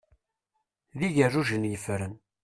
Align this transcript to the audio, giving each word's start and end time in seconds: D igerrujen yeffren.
D 0.97 0.99
igerrujen 1.07 1.63
yeffren. 1.71 2.13